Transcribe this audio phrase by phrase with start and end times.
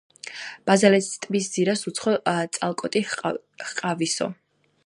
[0.69, 2.15] ბაზალეთისა ტბის ძირას უცხო
[2.57, 4.35] წალკოტი ჰყვავისო.